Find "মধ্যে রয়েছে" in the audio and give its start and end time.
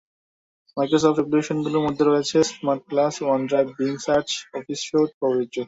1.85-2.37